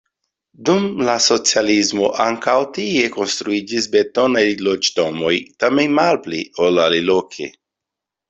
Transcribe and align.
Dum 0.67 0.85
la 1.07 1.15
socialismo 1.25 2.07
ankaŭ 2.23 2.55
tie 2.77 3.11
konstruiĝis 3.17 3.87
betonaj 3.97 4.43
loĝdomoj, 4.69 5.35
tamen 5.65 5.93
malpli, 5.99 6.41
ol 6.65 6.83
aliloke. 6.89 7.51